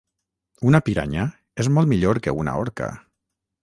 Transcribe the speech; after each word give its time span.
Una 0.69 0.81
piranya 0.87 1.27
és 1.65 1.71
molt 1.77 1.93
millor 1.95 2.25
que 2.25 2.39
una 2.45 2.61
orca 2.67 2.95